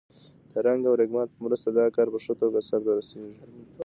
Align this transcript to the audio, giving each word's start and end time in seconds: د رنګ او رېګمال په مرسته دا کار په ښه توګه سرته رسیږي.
د 0.51 0.53
رنګ 0.65 0.81
او 0.87 0.95
رېګمال 1.01 1.27
په 1.33 1.39
مرسته 1.45 1.69
دا 1.71 1.85
کار 1.95 2.07
په 2.13 2.19
ښه 2.23 2.33
توګه 2.41 2.59
سرته 2.69 2.91
رسیږي. 2.99 3.33